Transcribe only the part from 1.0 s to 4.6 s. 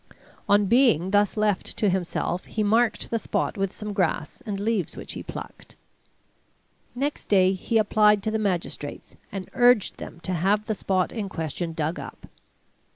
thus left to himself, he marked the spot with some grass and